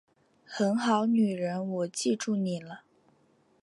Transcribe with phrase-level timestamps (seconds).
[0.43, 2.85] 很好，女人我记住你了